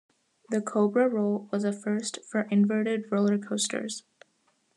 The 0.49 0.61
cobra 0.61 1.07
roll 1.07 1.47
was 1.51 1.63
a 1.63 1.71
first 1.71 2.25
for 2.25 2.47
inverted 2.49 3.11
roller 3.11 3.37
coasters. 3.37 4.01